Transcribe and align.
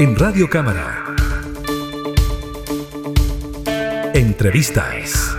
En 0.00 0.14
Radio 0.14 0.48
Cámara. 0.48 1.04
Entrevistas. 4.14 5.36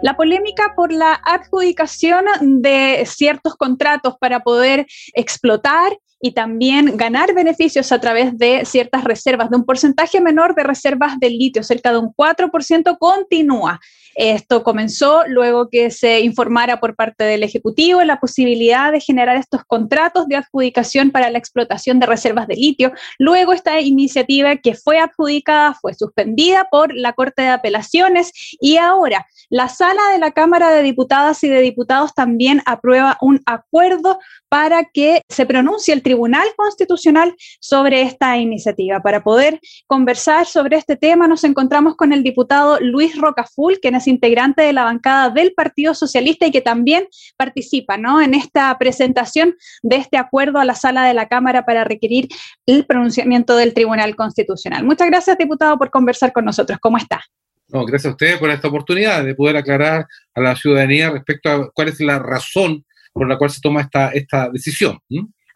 La 0.00 0.14
polémica 0.16 0.74
por 0.76 0.92
la 0.92 1.20
adjudicación 1.24 2.24
de 2.62 3.02
ciertos 3.04 3.56
contratos 3.56 4.14
para 4.20 4.44
poder 4.44 4.86
explotar 5.14 5.98
y 6.20 6.32
también 6.32 6.96
ganar 6.96 7.34
beneficios 7.34 7.92
a 7.92 8.00
través 8.00 8.36
de 8.38 8.64
ciertas 8.64 9.04
reservas, 9.04 9.50
de 9.50 9.56
un 9.56 9.64
porcentaje 9.64 10.20
menor 10.20 10.54
de 10.54 10.62
reservas 10.62 11.18
de 11.18 11.30
litio, 11.30 11.62
cerca 11.62 11.92
de 11.92 11.98
un 11.98 12.12
4%, 12.14 12.96
continúa. 12.98 13.80
Esto 14.16 14.62
comenzó 14.62 15.24
luego 15.26 15.68
que 15.68 15.90
se 15.90 16.20
informara 16.20 16.80
por 16.80 16.96
parte 16.96 17.24
del 17.24 17.42
Ejecutivo 17.42 18.02
la 18.02 18.18
posibilidad 18.18 18.90
de 18.90 19.00
generar 19.00 19.36
estos 19.36 19.62
contratos 19.66 20.26
de 20.26 20.36
adjudicación 20.36 21.10
para 21.10 21.28
la 21.28 21.36
explotación 21.36 22.00
de 22.00 22.06
reservas 22.06 22.46
de 22.48 22.56
litio. 22.56 22.92
Luego 23.18 23.52
esta 23.52 23.78
iniciativa 23.78 24.56
que 24.56 24.74
fue 24.74 24.98
adjudicada 24.98 25.74
fue 25.74 25.92
suspendida 25.92 26.66
por 26.70 26.94
la 26.94 27.12
Corte 27.12 27.42
de 27.42 27.48
Apelaciones 27.48 28.32
y 28.58 28.78
ahora 28.78 29.26
la 29.50 29.68
sala 29.68 30.00
de 30.12 30.18
la 30.18 30.30
Cámara 30.30 30.70
de 30.70 30.82
Diputadas 30.82 31.44
y 31.44 31.48
de 31.48 31.60
Diputados 31.60 32.14
también 32.14 32.62
aprueba 32.64 33.18
un 33.20 33.42
acuerdo 33.44 34.18
para 34.48 34.84
que 34.84 35.20
se 35.28 35.44
pronuncie 35.44 35.92
el 35.92 36.02
Tribunal 36.06 36.46
Constitucional 36.54 37.34
sobre 37.58 38.02
esta 38.02 38.36
iniciativa. 38.36 39.00
Para 39.00 39.24
poder 39.24 39.58
conversar 39.88 40.46
sobre 40.46 40.76
este 40.76 40.94
tema 40.94 41.26
nos 41.26 41.42
encontramos 41.42 41.96
con 41.96 42.12
el 42.12 42.22
diputado 42.22 42.78
Luis 42.78 43.20
Rocaful, 43.20 43.80
quien 43.82 43.96
es 43.96 44.06
integrante 44.06 44.62
de 44.62 44.72
la 44.72 44.84
bancada 44.84 45.30
del 45.30 45.52
Partido 45.52 45.94
Socialista 45.94 46.46
y 46.46 46.52
que 46.52 46.60
también 46.60 47.08
participa 47.36 47.96
¿no? 47.96 48.22
en 48.22 48.34
esta 48.34 48.78
presentación 48.78 49.56
de 49.82 49.96
este 49.96 50.16
acuerdo 50.16 50.60
a 50.60 50.64
la 50.64 50.76
sala 50.76 51.04
de 51.04 51.12
la 51.12 51.26
Cámara 51.26 51.66
para 51.66 51.82
requerir 51.82 52.28
el 52.66 52.86
pronunciamiento 52.86 53.56
del 53.56 53.74
Tribunal 53.74 54.14
Constitucional. 54.14 54.84
Muchas 54.84 55.08
gracias, 55.08 55.36
diputado, 55.36 55.76
por 55.76 55.90
conversar 55.90 56.32
con 56.32 56.44
nosotros. 56.44 56.78
¿Cómo 56.80 56.98
está? 56.98 57.20
No, 57.66 57.84
gracias 57.84 58.10
a 58.10 58.14
ustedes 58.14 58.38
por 58.38 58.50
esta 58.50 58.68
oportunidad 58.68 59.24
de 59.24 59.34
poder 59.34 59.56
aclarar 59.56 60.06
a 60.36 60.40
la 60.40 60.54
ciudadanía 60.54 61.10
respecto 61.10 61.50
a 61.50 61.68
cuál 61.72 61.88
es 61.88 61.98
la 61.98 62.20
razón 62.20 62.84
por 63.12 63.28
la 63.28 63.36
cual 63.36 63.50
se 63.50 63.60
toma 63.60 63.80
esta, 63.80 64.10
esta 64.10 64.48
decisión. 64.50 65.00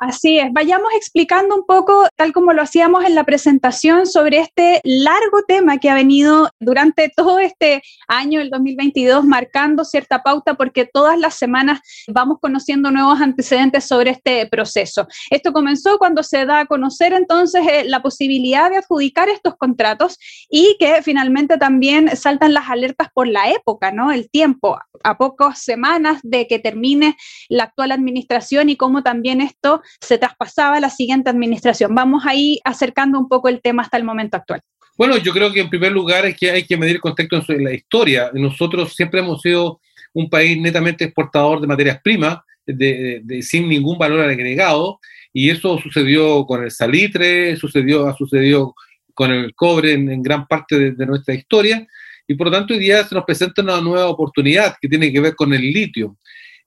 Así 0.00 0.38
es, 0.38 0.50
vayamos 0.50 0.88
explicando 0.96 1.54
un 1.54 1.66
poco, 1.66 2.08
tal 2.16 2.32
como 2.32 2.54
lo 2.54 2.62
hacíamos 2.62 3.04
en 3.04 3.14
la 3.14 3.24
presentación, 3.24 4.06
sobre 4.06 4.38
este 4.38 4.80
largo 4.82 5.42
tema 5.46 5.76
que 5.76 5.90
ha 5.90 5.94
venido 5.94 6.48
durante 6.58 7.12
todo 7.14 7.38
este 7.38 7.82
año, 8.08 8.40
el 8.40 8.48
2022, 8.48 9.26
marcando 9.26 9.84
cierta 9.84 10.22
pauta 10.22 10.54
porque 10.54 10.86
todas 10.86 11.18
las 11.18 11.34
semanas 11.34 11.80
vamos 12.08 12.38
conociendo 12.40 12.90
nuevos 12.90 13.20
antecedentes 13.20 13.84
sobre 13.84 14.12
este 14.12 14.46
proceso. 14.46 15.06
Esto 15.28 15.52
comenzó 15.52 15.98
cuando 15.98 16.22
se 16.22 16.46
da 16.46 16.60
a 16.60 16.66
conocer 16.66 17.12
entonces 17.12 17.60
eh, 17.70 17.84
la 17.84 18.00
posibilidad 18.00 18.70
de 18.70 18.78
adjudicar 18.78 19.28
estos 19.28 19.56
contratos 19.58 20.16
y 20.48 20.78
que 20.80 21.02
finalmente 21.02 21.58
también 21.58 22.16
saltan 22.16 22.54
las 22.54 22.70
alertas 22.70 23.08
por 23.12 23.28
la 23.28 23.50
época, 23.50 23.92
¿no? 23.92 24.12
El 24.12 24.30
tiempo, 24.30 24.78
a 25.04 25.18
pocas 25.18 25.62
semanas 25.62 26.20
de 26.22 26.46
que 26.46 26.58
termine 26.58 27.18
la 27.50 27.64
actual 27.64 27.92
administración 27.92 28.70
y 28.70 28.76
cómo 28.76 29.02
también 29.02 29.42
esto 29.42 29.82
se 30.00 30.18
traspasaba 30.18 30.76
a 30.76 30.80
la 30.80 30.90
siguiente 30.90 31.30
administración. 31.30 31.94
Vamos 31.94 32.24
ahí 32.26 32.60
acercando 32.64 33.18
un 33.18 33.28
poco 33.28 33.48
el 33.48 33.60
tema 33.60 33.82
hasta 33.82 33.96
el 33.96 34.04
momento 34.04 34.36
actual. 34.36 34.60
Bueno, 34.96 35.16
yo 35.16 35.32
creo 35.32 35.50
que 35.52 35.60
en 35.60 35.70
primer 35.70 35.92
lugar 35.92 36.26
es 36.26 36.36
que 36.36 36.50
hay 36.50 36.64
que 36.64 36.76
medir 36.76 36.96
el 36.96 37.00
contexto 37.00 37.42
en 37.48 37.64
la 37.64 37.72
historia. 37.72 38.30
Nosotros 38.34 38.94
siempre 38.94 39.20
hemos 39.20 39.40
sido 39.40 39.80
un 40.12 40.28
país 40.28 40.60
netamente 40.60 41.04
exportador 41.04 41.60
de 41.60 41.66
materias 41.66 42.00
primas, 42.02 42.38
de, 42.66 43.40
sin 43.42 43.68
ningún 43.68 43.98
valor 43.98 44.20
agregado, 44.20 45.00
y 45.32 45.50
eso 45.50 45.78
sucedió 45.78 46.44
con 46.44 46.64
el 46.64 46.70
salitre, 46.70 47.56
sucedió, 47.56 48.08
ha 48.08 48.16
sucedido 48.16 48.74
con 49.14 49.30
el 49.30 49.54
cobre 49.54 49.92
en, 49.92 50.22
gran 50.22 50.46
parte 50.46 50.92
de, 50.92 51.06
nuestra 51.06 51.34
historia, 51.34 51.86
y 52.26 52.34
por 52.34 52.48
lo 52.48 52.52
tanto 52.52 52.74
hoy 52.74 52.80
día 52.80 53.02
se 53.04 53.14
nos 53.14 53.24
presenta 53.24 53.62
una 53.62 53.80
nueva 53.80 54.08
oportunidad 54.08 54.76
que 54.80 54.88
tiene 54.88 55.12
que 55.12 55.20
ver 55.20 55.34
con 55.34 55.52
el 55.52 55.62
litio. 55.62 56.16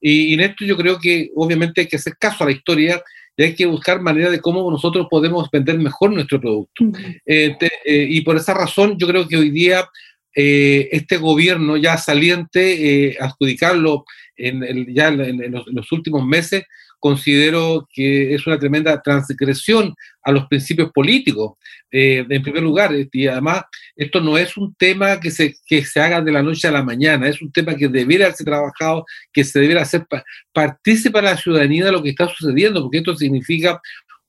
Y, 0.04 0.32
y 0.32 0.34
en 0.36 0.42
esto 0.42 0.66
yo 0.66 0.78
creo 0.78 1.00
que 1.00 1.32
obviamente 1.36 1.82
hay 1.82 1.88
que 1.88 1.96
hacer 1.96 2.18
caso 2.20 2.44
a 2.44 2.48
la 2.48 2.54
historia 2.54 3.02
y 3.36 3.44
hay 3.44 3.56
que 3.56 3.66
buscar 3.66 4.02
maneras 4.02 4.32
de 4.32 4.42
cómo 4.42 4.70
nosotros 4.70 5.08
podemos 5.10 5.50
vender 5.52 5.78
mejor 5.80 6.12
nuestro 6.12 6.40
producto. 6.40 6.86
Eh, 7.26 7.56
eh, 7.60 8.08
y 8.10 8.22
por 8.22 8.36
esa 8.36 8.54
razón 8.54 8.98
yo 8.98 9.08
creo 9.08 9.28
que 9.28 9.38
hoy 9.38 9.50
día 9.50 9.90
eh, 10.36 10.90
este 10.92 11.18
gobierno 11.18 11.78
ya 11.78 11.98
saliente, 11.98 13.18
adjudicarlo 13.20 14.06
en, 14.36 14.94
ya 14.94 15.08
en, 15.08 15.52
los, 15.52 15.92
últimos 15.92 16.26
meses, 16.26 16.64
considero 17.04 17.86
que 17.94 18.34
es 18.34 18.48
una 18.48 18.58
tremenda 18.58 19.02
transgresión 19.02 19.94
a 20.24 20.32
los 20.32 20.48
principios 20.48 20.90
políticos, 20.94 21.58
eh, 21.92 22.26
en 22.30 22.42
primer 22.42 22.64
lugar. 22.64 22.94
Y 23.12 23.28
además, 23.28 23.64
esto 23.94 24.22
no 24.22 24.38
es 24.38 24.56
un 24.56 24.74
tema 24.76 25.20
que 25.20 25.30
se, 25.30 25.54
que 25.66 25.84
se 25.84 26.00
haga 26.00 26.22
de 26.22 26.32
la 26.32 26.42
noche 26.42 26.70
a 26.70 26.72
la 26.72 26.82
mañana, 26.82 27.28
es 27.28 27.42
un 27.42 27.52
tema 27.52 27.76
que 27.76 27.90
debiera 27.90 28.32
ser 28.32 28.46
trabajado, 28.46 29.04
que 29.34 29.44
se 29.44 29.60
debiera 29.60 29.82
hacer 29.82 30.06
partícipe 30.54 31.20
a 31.20 31.24
la 31.24 31.36
ciudadanía 31.36 31.84
de 31.84 31.92
lo 31.92 32.02
que 32.02 32.12
está 32.12 32.30
sucediendo, 32.30 32.82
porque 32.82 33.00
esto 33.00 33.14
significa 33.18 33.82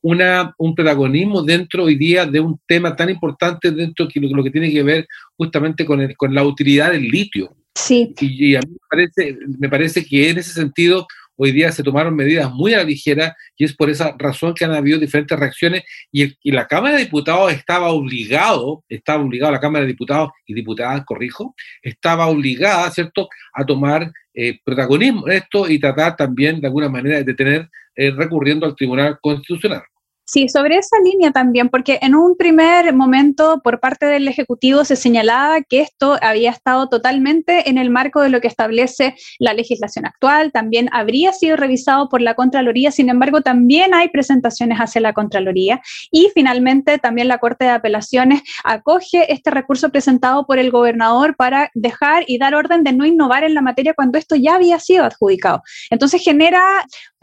una, 0.02 0.52
un 0.58 0.74
protagonismo 0.74 1.44
dentro 1.44 1.84
hoy 1.84 1.94
día 1.94 2.26
de 2.26 2.40
un 2.40 2.58
tema 2.66 2.96
tan 2.96 3.08
importante 3.08 3.70
dentro 3.70 4.08
de 4.12 4.20
lo, 4.20 4.42
que 4.42 4.50
tiene 4.50 4.72
que 4.72 4.82
ver 4.82 5.06
justamente 5.36 5.84
con, 5.84 6.12
con 6.14 6.34
la 6.34 6.42
utilidad 6.42 6.90
del 6.90 7.04
litio. 7.04 7.54
Sí. 7.76 8.12
Y, 8.20 8.56
a 8.56 8.60
mí 8.60 8.72
me 8.72 8.88
parece, 8.90 9.38
me 9.60 9.68
parece 9.68 10.04
que 10.04 10.30
en 10.30 10.38
ese 10.38 10.52
sentido 10.52 11.06
hoy 11.36 11.52
día 11.52 11.72
se 11.72 11.82
tomaron 11.82 12.14
medidas 12.14 12.52
muy 12.52 12.74
a 12.74 12.78
la 12.78 12.84
ligera 12.84 13.36
y 13.56 13.64
es 13.64 13.74
por 13.74 13.90
esa 13.90 14.14
razón 14.18 14.54
que 14.54 14.64
han 14.64 14.72
habido 14.72 14.98
diferentes 14.98 15.38
reacciones 15.38 15.82
y, 16.12 16.34
la 16.50 16.66
Cámara 16.66 16.96
de 16.96 17.04
Diputados 17.04 17.52
estaba 17.52 17.88
obligado, 17.88 18.84
estaba 18.88 19.22
obligado 19.22 19.52
la 19.52 19.60
Cámara 19.60 19.82
de 19.82 19.88
Diputados 19.92 20.30
y 20.46 20.54
diputadas, 20.54 21.04
corrijo, 21.04 21.54
estaba 21.82 22.26
obligada, 22.26 22.90
¿cierto?, 22.90 23.28
a 23.52 23.64
tomar 23.64 24.12
eh, 24.34 24.58
protagonismo 24.64 25.26
en 25.28 25.34
esto 25.34 25.68
y 25.68 25.78
tratar 25.78 26.16
también 26.16 26.60
de 26.60 26.66
alguna 26.66 26.88
manera 26.88 27.18
de 27.18 27.24
detener 27.24 27.68
eh, 27.96 28.10
recurriendo 28.10 28.66
al 28.66 28.76
Tribunal 28.76 29.18
Constitucional. 29.20 29.82
Sí, 30.26 30.48
sobre 30.48 30.78
esa 30.78 30.96
línea 31.04 31.32
también, 31.32 31.68
porque 31.68 31.98
en 32.00 32.14
un 32.14 32.34
primer 32.38 32.94
momento 32.94 33.60
por 33.62 33.78
parte 33.78 34.06
del 34.06 34.26
Ejecutivo 34.26 34.82
se 34.86 34.96
señalaba 34.96 35.60
que 35.60 35.82
esto 35.82 36.16
había 36.22 36.50
estado 36.50 36.88
totalmente 36.88 37.68
en 37.68 37.76
el 37.76 37.90
marco 37.90 38.22
de 38.22 38.30
lo 38.30 38.40
que 38.40 38.48
establece 38.48 39.16
la 39.38 39.52
legislación 39.52 40.06
actual, 40.06 40.50
también 40.50 40.88
habría 40.92 41.34
sido 41.34 41.56
revisado 41.56 42.08
por 42.08 42.22
la 42.22 42.34
Contraloría, 42.34 42.90
sin 42.90 43.10
embargo, 43.10 43.42
también 43.42 43.92
hay 43.92 44.08
presentaciones 44.08 44.78
hacia 44.78 45.02
la 45.02 45.12
Contraloría 45.12 45.82
y 46.10 46.30
finalmente 46.32 46.98
también 46.98 47.28
la 47.28 47.36
Corte 47.36 47.66
de 47.66 47.72
Apelaciones 47.72 48.40
acoge 48.64 49.30
este 49.30 49.50
recurso 49.50 49.90
presentado 49.90 50.46
por 50.46 50.58
el 50.58 50.70
gobernador 50.70 51.36
para 51.36 51.70
dejar 51.74 52.24
y 52.26 52.38
dar 52.38 52.54
orden 52.54 52.82
de 52.82 52.94
no 52.94 53.04
innovar 53.04 53.44
en 53.44 53.52
la 53.52 53.60
materia 53.60 53.92
cuando 53.92 54.16
esto 54.16 54.36
ya 54.36 54.54
había 54.54 54.78
sido 54.78 55.04
adjudicado. 55.04 55.62
Entonces 55.90 56.22
genera 56.22 56.62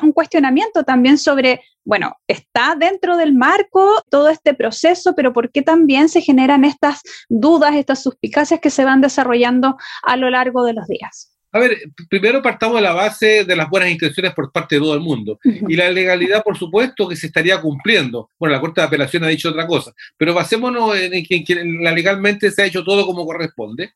un 0.03 0.11
cuestionamiento 0.11 0.83
también 0.83 1.17
sobre 1.17 1.61
bueno, 1.83 2.15
está 2.27 2.75
dentro 2.75 3.17
del 3.17 3.33
marco 3.33 4.03
todo 4.09 4.29
este 4.29 4.53
proceso, 4.53 5.15
pero 5.15 5.33
¿por 5.33 5.51
qué 5.51 5.61
también 5.61 6.09
se 6.09 6.21
generan 6.21 6.63
estas 6.65 7.01
dudas, 7.29 7.75
estas 7.75 8.03
suspicacias 8.03 8.59
que 8.59 8.69
se 8.69 8.85
van 8.85 9.01
desarrollando 9.01 9.77
a 10.03 10.17
lo 10.17 10.29
largo 10.29 10.63
de 10.63 10.73
los 10.73 10.87
días? 10.87 11.31
A 11.53 11.59
ver, 11.59 11.77
primero 12.09 12.41
partamos 12.41 12.77
de 12.77 12.81
la 12.81 12.93
base 12.93 13.43
de 13.43 13.55
las 13.57 13.69
buenas 13.69 13.89
intenciones 13.89 14.33
por 14.33 14.53
parte 14.53 14.75
de 14.75 14.81
todo 14.81 14.93
el 14.93 15.01
mundo. 15.01 15.37
Y 15.43 15.75
la 15.75 15.91
legalidad, 15.91 16.43
por 16.43 16.57
supuesto, 16.57 17.09
que 17.09 17.17
se 17.17 17.27
estaría 17.27 17.59
cumpliendo. 17.59 18.29
Bueno, 18.39 18.55
la 18.55 18.61
Corte 18.61 18.79
de 18.79 18.87
Apelación 18.87 19.25
ha 19.25 19.27
dicho 19.27 19.49
otra 19.49 19.67
cosa, 19.67 19.91
pero 20.15 20.33
basémonos 20.33 20.97
en 20.97 21.25
que, 21.25 21.55
legalmente 21.55 22.51
se 22.51 22.61
ha 22.61 22.65
hecho 22.65 22.85
todo 22.85 23.05
como 23.05 23.25
corresponde. 23.25 23.91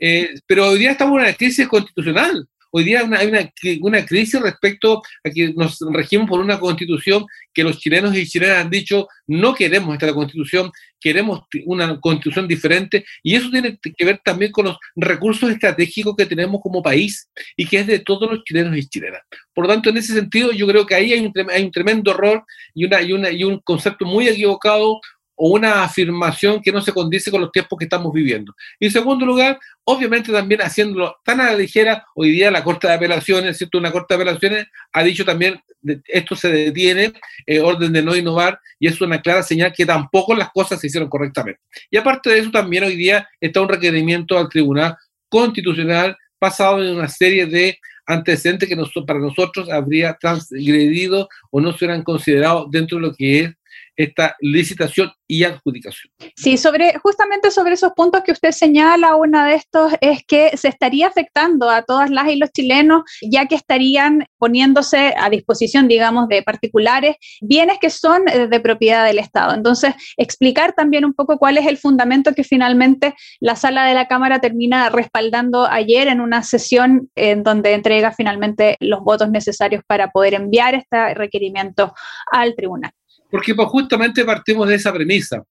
Eh, 0.00 0.30
pero 0.46 0.68
hoy 0.68 0.80
día 0.80 0.92
estamos 0.92 1.16
en 1.18 1.22
una 1.22 1.32
crisis 1.34 1.68
constitucional. 1.68 2.48
Hoy 2.70 2.84
día 2.84 3.00
hay 3.00 3.28
una, 3.28 3.52
una, 3.80 4.04
crisis 4.04 4.40
respecto 4.40 5.02
a 5.24 5.30
que 5.30 5.54
nos 5.54 5.78
regimos 5.90 6.28
por 6.28 6.40
una 6.40 6.60
constitución 6.60 7.24
que 7.54 7.62
los 7.62 7.78
chilenos 7.78 8.14
y 8.14 8.26
chilenas 8.26 8.58
han 8.58 8.70
dicho 8.70 9.08
no 9.26 9.54
queremos 9.54 9.94
esta 9.94 10.12
constitución, 10.12 10.70
queremos 11.00 11.42
una 11.64 11.98
constitución 11.98 12.46
diferente 12.46 13.04
y 13.22 13.36
eso 13.36 13.50
tiene 13.50 13.78
que 13.78 14.04
ver 14.04 14.20
también 14.22 14.52
con 14.52 14.66
los 14.66 14.78
recursos 14.96 15.50
estratégicos 15.50 16.14
que 16.16 16.26
tenemos 16.26 16.60
como 16.62 16.82
país 16.82 17.30
y 17.56 17.66
que 17.66 17.80
es 17.80 17.86
de 17.86 18.00
todos 18.00 18.30
los 18.30 18.44
chilenos 18.44 18.76
y 18.76 18.86
chilenas. 18.86 19.22
Por 19.54 19.66
lo 19.66 19.72
tanto, 19.72 19.90
en 19.90 19.96
ese 19.96 20.12
sentido, 20.12 20.52
yo 20.52 20.66
creo 20.66 20.84
que 20.84 20.94
ahí 20.94 21.12
hay 21.12 21.20
un, 21.20 21.32
hay 21.50 21.64
un 21.64 21.72
tremendo 21.72 22.10
error 22.10 22.44
y, 22.74 22.84
una, 22.84 23.02
y, 23.02 23.12
una, 23.12 23.30
y 23.30 23.44
un 23.44 23.60
concepto 23.60 24.04
muy 24.04 24.28
equivocado 24.28 25.00
o 25.40 25.50
una 25.50 25.84
afirmación 25.84 26.60
que 26.60 26.72
no 26.72 26.80
se 26.80 26.92
condice 26.92 27.30
con 27.30 27.40
los 27.40 27.52
tiempos 27.52 27.78
que 27.78 27.84
estamos 27.84 28.12
viviendo. 28.12 28.52
Y 28.80 28.86
en 28.86 28.92
segundo 28.92 29.24
lugar, 29.24 29.58
obviamente 29.84 30.32
también 30.32 30.60
haciéndolo 30.60 31.16
tan 31.24 31.40
a 31.40 31.52
la 31.52 31.54
ligera, 31.54 32.04
hoy 32.16 32.32
día 32.32 32.50
la 32.50 32.64
Corte 32.64 32.88
de 32.88 32.94
Apelaciones, 32.94 33.56
¿cierto? 33.56 33.78
Una 33.78 33.92
Corte 33.92 34.14
de 34.14 34.22
Apelaciones 34.22 34.66
ha 34.92 35.02
dicho 35.04 35.24
también, 35.24 35.60
esto 36.08 36.34
se 36.34 36.48
detiene, 36.48 37.12
eh, 37.46 37.60
orden 37.60 37.92
de 37.92 38.02
no 38.02 38.16
innovar, 38.16 38.58
y 38.80 38.88
es 38.88 39.00
una 39.00 39.22
clara 39.22 39.44
señal 39.44 39.72
que 39.72 39.86
tampoco 39.86 40.34
las 40.34 40.50
cosas 40.50 40.80
se 40.80 40.88
hicieron 40.88 41.08
correctamente. 41.08 41.60
Y 41.88 41.96
aparte 41.96 42.30
de 42.30 42.40
eso, 42.40 42.50
también 42.50 42.82
hoy 42.82 42.96
día 42.96 43.28
está 43.40 43.60
un 43.60 43.68
requerimiento 43.68 44.36
al 44.36 44.48
Tribunal 44.48 44.96
Constitucional 45.28 46.16
basado 46.40 46.82
en 46.82 46.96
una 46.96 47.08
serie 47.08 47.46
de 47.46 47.78
antecedentes 48.06 48.68
que 48.68 49.02
para 49.06 49.20
nosotros 49.20 49.70
habría 49.70 50.14
transgredido 50.14 51.28
o 51.50 51.60
no 51.60 51.70
se 51.72 51.84
hubieran 51.84 52.02
considerado 52.02 52.66
dentro 52.70 52.96
de 52.96 53.02
lo 53.02 53.14
que 53.14 53.40
es 53.40 53.54
esta 53.98 54.36
licitación 54.40 55.10
y 55.26 55.44
adjudicación. 55.44 56.10
Sí, 56.36 56.56
sobre, 56.56 56.96
justamente 56.98 57.50
sobre 57.50 57.74
esos 57.74 57.92
puntos 57.92 58.22
que 58.22 58.32
usted 58.32 58.52
señala, 58.52 59.16
uno 59.16 59.44
de 59.44 59.54
estos 59.56 59.92
es 60.00 60.24
que 60.24 60.56
se 60.56 60.68
estaría 60.68 61.08
afectando 61.08 61.68
a 61.68 61.82
todas 61.82 62.08
las 62.08 62.28
y 62.28 62.36
los 62.36 62.50
chilenos, 62.52 63.02
ya 63.20 63.46
que 63.46 63.56
estarían 63.56 64.24
poniéndose 64.38 65.14
a 65.18 65.28
disposición, 65.28 65.88
digamos, 65.88 66.28
de 66.28 66.42
particulares 66.42 67.16
bienes 67.40 67.78
que 67.80 67.90
son 67.90 68.24
de 68.24 68.60
propiedad 68.60 69.04
del 69.04 69.18
Estado. 69.18 69.52
Entonces, 69.52 69.94
explicar 70.16 70.74
también 70.74 71.04
un 71.04 71.12
poco 71.12 71.36
cuál 71.36 71.58
es 71.58 71.66
el 71.66 71.76
fundamento 71.76 72.34
que 72.34 72.44
finalmente 72.44 73.14
la 73.40 73.56
sala 73.56 73.84
de 73.84 73.94
la 73.94 74.06
Cámara 74.06 74.40
termina 74.40 74.90
respaldando 74.90 75.66
ayer 75.66 76.06
en 76.06 76.20
una 76.20 76.44
sesión 76.44 77.10
en 77.16 77.42
donde 77.42 77.74
entrega 77.74 78.12
finalmente 78.12 78.76
los 78.78 79.00
votos 79.00 79.28
necesarios 79.30 79.82
para 79.86 80.10
poder 80.10 80.34
enviar 80.34 80.76
este 80.76 81.14
requerimiento 81.14 81.92
al 82.30 82.54
tribunal. 82.54 82.92
Porque 83.30 83.54
pues, 83.54 83.68
justamente 83.68 84.24
partimos 84.24 84.68
de 84.68 84.76
esa 84.76 84.92
premisa. 84.92 85.42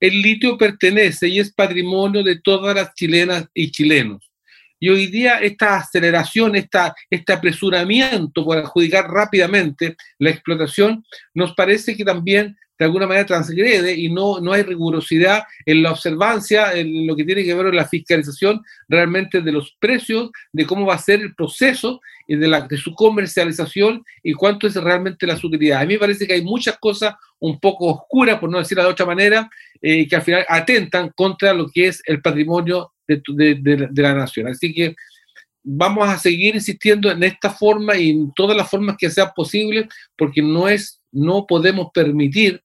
El 0.00 0.20
litio 0.20 0.58
pertenece 0.58 1.28
y 1.28 1.38
es 1.38 1.52
patrimonio 1.52 2.22
de 2.22 2.40
todas 2.40 2.74
las 2.74 2.94
chilenas 2.94 3.46
y 3.54 3.70
chilenos. 3.70 4.30
Y 4.80 4.90
hoy 4.90 5.06
día 5.06 5.38
esta 5.38 5.76
aceleración, 5.76 6.56
esta, 6.56 6.94
este 7.08 7.32
apresuramiento 7.32 8.44
por 8.44 8.58
adjudicar 8.58 9.08
rápidamente 9.08 9.96
la 10.18 10.30
explotación, 10.30 11.04
nos 11.32 11.54
parece 11.54 11.96
que 11.96 12.04
también 12.04 12.56
alguna 12.84 13.06
manera 13.06 13.26
transgrede 13.26 13.94
y 13.94 14.10
no, 14.10 14.40
no 14.40 14.52
hay 14.52 14.62
rigurosidad 14.62 15.44
en 15.66 15.82
la 15.82 15.92
observancia, 15.92 16.72
en 16.72 17.06
lo 17.06 17.16
que 17.16 17.24
tiene 17.24 17.44
que 17.44 17.54
ver 17.54 17.66
con 17.66 17.76
la 17.76 17.88
fiscalización 17.88 18.62
realmente 18.88 19.40
de 19.40 19.52
los 19.52 19.76
precios, 19.78 20.30
de 20.52 20.66
cómo 20.66 20.86
va 20.86 20.94
a 20.94 20.98
ser 20.98 21.20
el 21.20 21.34
proceso 21.34 22.00
de, 22.28 22.48
la, 22.48 22.62
de 22.62 22.76
su 22.76 22.94
comercialización 22.94 24.04
y 24.22 24.32
cuánto 24.32 24.66
es 24.66 24.74
realmente 24.76 25.26
la 25.26 25.34
utilidad. 25.34 25.82
A 25.82 25.86
mí 25.86 25.94
me 25.94 26.00
parece 26.00 26.26
que 26.26 26.34
hay 26.34 26.42
muchas 26.42 26.78
cosas 26.78 27.14
un 27.38 27.60
poco 27.60 27.86
oscuras, 27.86 28.38
por 28.38 28.50
no 28.50 28.58
decirlo 28.58 28.84
de 28.84 28.90
otra 28.90 29.06
manera, 29.06 29.50
eh, 29.82 30.08
que 30.08 30.16
al 30.16 30.22
final 30.22 30.46
atentan 30.48 31.10
contra 31.14 31.52
lo 31.52 31.68
que 31.68 31.88
es 31.88 32.02
el 32.06 32.22
patrimonio 32.22 32.92
de, 33.06 33.22
de, 33.28 33.88
de 33.90 34.02
la 34.02 34.14
nación. 34.14 34.48
Así 34.48 34.72
que 34.72 34.94
vamos 35.62 36.08
a 36.08 36.18
seguir 36.18 36.54
insistiendo 36.54 37.10
en 37.10 37.22
esta 37.22 37.50
forma 37.50 37.96
y 37.96 38.10
en 38.10 38.32
todas 38.34 38.56
las 38.56 38.68
formas 38.68 38.96
que 38.98 39.10
sean 39.10 39.30
posibles, 39.34 39.86
porque 40.16 40.42
no 40.42 40.68
es, 40.68 41.00
no 41.10 41.46
podemos 41.46 41.88
permitir 41.92 42.62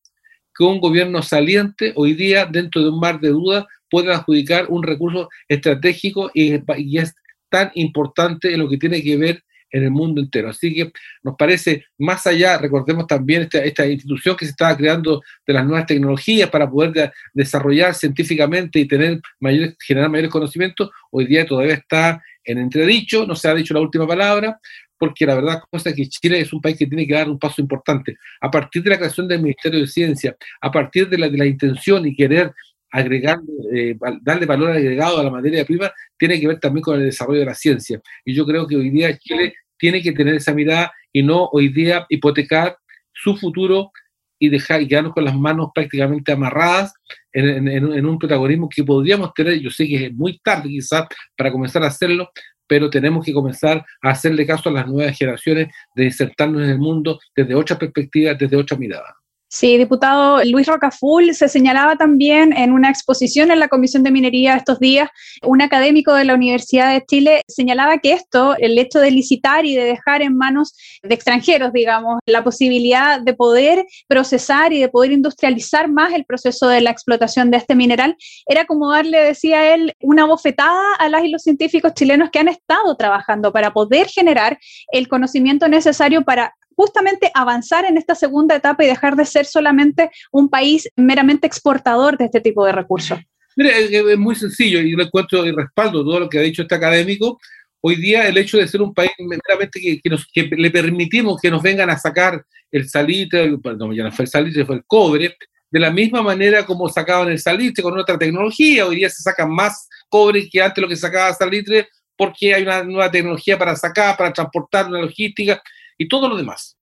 que 0.60 0.66
un 0.66 0.82
gobierno 0.82 1.22
saliente 1.22 1.94
hoy 1.96 2.14
día, 2.14 2.46
dentro 2.46 2.84
de 2.84 2.90
un 2.90 3.00
mar 3.00 3.22
de 3.22 3.30
dudas, 3.30 3.64
pueda 3.90 4.16
adjudicar 4.16 4.66
un 4.68 4.84
recurso 4.84 5.30
estratégico 5.48 6.30
y, 6.34 6.52
es 6.98 7.16
tan 7.48 7.72
importante 7.76 8.54
en 8.54 8.60
lo 8.60 8.68
que 8.68 8.78
tiene 8.78 9.02
que 9.02 9.16
ver 9.16 9.42
en 9.72 9.84
el 9.84 9.92
mundo 9.92 10.20
entero. 10.20 10.50
Así 10.50 10.76
que 10.76 10.92
nos 11.24 11.36
parece, 11.38 11.86
más 11.98 12.28
allá, 12.28 12.58
recordemos 12.58 13.08
también 13.08 13.44
esta, 13.44 13.60
esta 13.64 13.88
institución 13.88 14.36
que 14.36 14.44
se 14.44 14.52
estaba 14.52 14.76
creando 14.76 15.22
de 15.48 15.54
las 15.54 15.66
nuevas 15.66 15.86
tecnologías 15.86 16.50
para 16.50 16.70
poder 16.70 17.14
desarrollar 17.34 17.96
científicamente 17.96 18.80
y 18.80 18.86
tener 18.86 19.22
mayor, 19.40 19.76
generar 19.80 20.10
mayores 20.10 20.32
conocimientos, 20.32 20.90
hoy 21.10 21.26
día 21.26 21.46
todavía 21.46 21.76
está 21.76 22.22
en 22.44 22.58
entredicho, 22.58 23.26
no 23.26 23.36
se 23.36 23.48
ha 23.48 23.54
dicho 23.54 23.74
la 23.74 23.80
última 23.80 24.06
palabra, 24.06 24.60
porque 25.00 25.26
la 25.26 25.36
verdad 25.36 25.62
es 25.72 25.84
que 25.96 26.08
Chile 26.08 26.42
es 26.42 26.52
un 26.52 26.62
país 26.62 26.78
que 26.78 26.86
tiene 26.86 27.08
que 27.08 27.14
dar 27.14 27.30
un 27.30 27.40
paso 27.40 27.62
importante. 27.62 28.18
A 28.42 28.52
partir 28.52 28.84
de 28.84 28.90
la 28.90 28.98
creación 28.98 29.28
del 29.28 29.42
Ministerio 29.42 29.80
de 29.80 29.88
Ciencia, 29.88 30.36
a 30.62 30.70
partir 30.70 31.08
de 31.08 31.18
la, 31.18 31.46
intención 31.46 32.06
y 32.06 32.16
querer 32.16 32.52
agregar, 32.92 33.40
eh, 33.74 33.96
darle 34.22 34.46
valor 34.46 34.72
agregado 34.72 35.20
a 35.20 35.24
la 35.24 35.30
materia 35.30 35.64
prima, 35.64 35.92
tiene 36.18 36.40
que 36.40 36.48
ver 36.48 36.60
también 36.60 36.84
con 36.84 37.00
el 37.00 37.06
desarrollo 37.06 37.40
de 37.40 37.46
la 37.46 37.56
ciencia. 37.56 38.02
Y 38.26 38.34
yo 38.34 38.46
creo 38.46 38.68
que 38.68 38.76
hoy 38.76 38.90
día 38.90 39.18
Chile 39.18 39.54
tiene 39.78 40.02
que 40.02 40.12
tener 40.12 40.36
esa 40.36 40.54
mirada 40.54 40.92
y 41.14 41.24
no 41.24 41.46
hoy 41.52 41.70
día 41.70 42.06
hipotecar 42.10 42.78
su 43.14 43.38
futuro 43.38 43.92
y 44.38 44.50
dejar 44.50 44.82
y 44.82 44.88
quedarnos 44.88 45.14
con 45.14 45.26
las 45.26 45.36
manos 45.36 45.70
prácticamente 45.74 46.32
amarradas 46.32 46.94
en, 47.32 47.68
en, 47.68 48.06
un 48.06 48.18
protagonismo 48.18 48.70
que 48.70 48.84
podríamos 48.84 49.34
tener, 49.34 49.60
yo 49.60 49.70
sé 49.70 49.86
que 49.86 50.06
es 50.06 50.14
muy 50.14 50.40
tarde 50.40 50.70
quizás 50.70 51.06
para 51.36 51.52
comenzar 51.52 51.84
a 51.84 51.88
hacerlo, 51.88 52.30
pero 52.70 52.90
tenemos 52.90 53.26
que 53.26 53.34
comenzar 53.34 53.84
a 54.02 54.10
hacerle 54.12 54.46
caso 54.46 54.70
a 54.70 54.72
las 54.72 54.88
nuevas 54.88 55.18
generaciones 55.18 55.74
de 55.96 56.06
insertarnos 56.06 56.64
en 56.64 56.70
el 56.70 56.80
mundo 56.80 57.20
desde 57.36 57.56
otra 57.56 57.78
perspectiva, 57.78 58.36
desde 58.36 58.56
otra 58.56 58.78
mirada. 58.78 59.16
Sí, 59.52 59.80
diputado 59.80 60.44
Luis 60.44 60.68
Rocaful, 60.68 61.34
se 61.34 61.50
señalaba 61.50 61.96
también 61.96 62.56
en 62.56 62.72
una 62.72 62.92
exposición 62.92 63.50
en 63.50 63.60
la 63.60 63.68
Comisión 63.68 64.04
de 64.04 64.12
Minería 64.12 64.56
estos 64.56 64.78
días, 64.78 65.10
un 65.42 65.64
académico 65.64 66.14
de 66.14 66.24
la 66.24 66.36
Universidad 66.36 66.94
de 66.94 67.04
Chile 67.04 67.42
señalaba 67.48 67.98
que 67.98 68.14
esto, 68.14 68.56
el 68.60 68.78
hecho 68.78 69.00
de 69.00 69.10
licitar 69.10 69.66
y 69.66 69.74
de 69.74 69.86
dejar 69.86 70.22
en 70.22 70.38
manos 70.38 70.76
de 71.02 71.16
extranjeros, 71.16 71.74
digamos, 71.74 72.20
la 72.28 72.44
posibilidad 72.44 73.20
de 73.20 73.34
poder 73.34 73.88
procesar 74.08 74.72
y 74.72 74.82
de 74.82 74.88
poder 74.88 75.14
industrializar 75.14 75.90
más 75.90 76.14
el 76.14 76.26
proceso 76.26 76.68
de 76.68 76.82
la 76.82 76.92
explotación 76.92 77.50
de 77.50 77.58
este 77.58 77.74
mineral, 77.74 78.18
era 78.46 78.66
como 78.66 78.92
darle, 78.92 79.20
decía 79.20 79.74
él, 79.74 79.96
una 80.00 80.26
bofetada 80.26 80.94
a 81.00 81.10
las 81.10 81.24
y 81.24 81.30
los 81.30 81.42
científicos 81.42 81.96
chilenos 81.96 82.30
que 82.30 82.38
han 82.38 82.50
estado 82.50 82.96
trabajando 82.96 83.52
para 83.52 83.74
poder 83.74 84.10
generar 84.10 84.60
el 84.92 85.08
conocimiento 85.08 85.68
necesario 85.68 86.22
para 86.22 86.54
justamente 86.80 87.30
avanzar 87.34 87.84
en 87.84 87.98
esta 87.98 88.16
segunda 88.16 88.56
etapa 88.56 88.86
y 88.86 88.88
dejar 88.88 89.18
de 89.18 89.26
ser 89.26 89.46
solamente 89.46 90.12
un 90.32 90.48
país 90.48 90.90
meramente 90.96 91.46
exportador 91.46 92.18
de 92.18 92.24
este 92.24 92.40
tipo 92.40 92.66
de 92.66 92.72
recursos? 92.72 93.20
Mire, 93.58 94.14
es, 94.14 94.18
muy 94.18 94.34
sencillo 94.34 94.80
y 94.80 94.92
lo 94.92 95.04
encuentro 95.04 95.46
y 95.46 95.52
respaldo 95.52 96.06
todo 96.06 96.22
lo 96.22 96.30
que 96.30 96.40
ha 96.40 96.42
dicho 96.42 96.62
este 96.62 96.76
académico. 96.76 97.38
Hoy 97.82 97.98
día 97.98 98.26
el 98.30 98.38
hecho 98.38 98.58
de 98.58 98.66
ser 98.66 98.82
un 98.82 98.94
país 98.94 99.12
meramente 99.20 99.82
que, 99.82 100.00
que, 100.34 100.56
le 100.56 100.72
permitimos 100.72 101.42
que 101.42 101.52
nos 101.52 101.62
vengan 101.62 101.90
a 101.90 101.98
sacar 101.98 102.42
el 102.72 102.88
salitre, 102.88 103.58
perdón, 103.58 103.94
ya 103.94 104.06
no 104.06 104.12
fue 104.14 104.24
el 104.24 104.32
salitre, 104.32 104.66
fue 104.66 104.78
el 104.78 104.86
cobre, 104.88 105.36
de 105.70 105.80
la 105.82 105.92
misma 105.92 106.22
manera 106.22 106.66
como 106.66 106.88
sacaban 106.88 107.28
el 107.28 107.40
salitre 107.40 107.84
con 107.84 108.00
otra 108.00 108.18
tecnología. 108.18 108.86
Hoy 108.86 108.96
día 108.96 109.10
se 109.10 109.22
saca 109.22 109.46
más 109.46 109.90
cobre 110.08 110.48
que 110.50 110.62
antes 110.62 110.82
lo 110.82 110.88
que 110.88 110.96
sacaba 110.96 111.34
salitre 111.34 111.90
porque 112.16 112.54
hay 112.54 112.64
una 112.64 112.84
nueva 112.84 113.12
tecnología 113.12 113.58
para 113.58 113.76
sacar, 113.76 114.16
para 114.16 114.32
transportar, 114.32 114.88
una 114.88 115.02
logística 115.02 115.62
y 116.00 116.08
todo 116.08 116.28
lo 116.28 116.36
demás. 116.36 116.78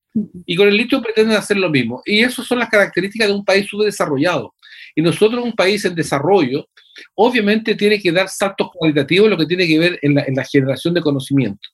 Y 0.45 0.55
con 0.55 0.67
el 0.67 0.77
litio 0.77 1.01
pretenden 1.01 1.35
hacer 1.35 1.57
lo 1.57 1.69
mismo. 1.69 2.01
Y 2.05 2.19
esas 2.19 2.45
son 2.45 2.59
las 2.59 2.69
características 2.69 3.27
de 3.27 3.33
un 3.33 3.43
país 3.43 3.67
subdesarrollado. 3.67 4.55
Y 4.95 5.01
nosotros, 5.01 5.43
un 5.43 5.53
país 5.53 5.83
en 5.85 5.95
desarrollo, 5.95 6.69
obviamente 7.15 7.75
tiene 7.75 7.99
que 7.99 8.11
dar 8.11 8.29
saltos 8.29 8.69
cualitativos 8.73 9.25
en 9.25 9.31
lo 9.31 9.37
que 9.37 9.45
tiene 9.45 9.67
que 9.67 9.77
ver 9.77 9.99
en 10.01 10.15
la, 10.15 10.43
generación 10.43 10.93
de 10.93 11.01
conocimiento. 11.01 11.67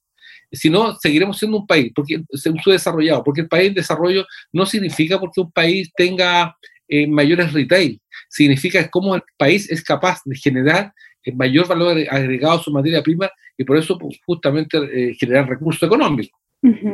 Si 0.51 0.69
no, 0.69 0.95
seguiremos 0.95 1.37
siendo 1.37 1.57
un 1.57 1.67
país 1.67 1.91
porque 1.95 2.17
un 2.17 2.59
subdesarrollado, 2.59 3.23
porque 3.23 3.41
el 3.41 3.47
país 3.47 3.69
en 3.69 3.75
desarrollo 3.75 4.25
no 4.51 4.65
significa 4.65 5.19
porque 5.19 5.41
un 5.41 5.51
país 5.51 5.91
tenga 5.95 6.55
eh, 6.87 7.07
mayores 7.07 7.53
retail, 7.53 7.99
significa 8.29 8.89
cómo 8.89 9.15
el 9.15 9.23
país 9.37 9.69
es 9.69 9.83
capaz 9.83 10.19
de 10.25 10.35
generar 10.35 10.93
eh, 11.23 11.33
mayor 11.33 11.67
valor 11.67 11.97
agregado 12.09 12.59
a 12.59 12.63
su 12.63 12.71
materia 12.71 13.01
prima 13.01 13.31
y 13.57 13.63
por 13.63 13.77
eso 13.77 13.97
pues, 13.97 14.19
justamente 14.25 14.77
eh, 14.77 15.15
generar 15.17 15.47
recursos 15.47 15.83
económicos. 15.83 16.42